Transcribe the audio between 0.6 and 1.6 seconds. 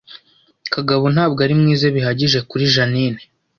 Kagabo ntabwo ari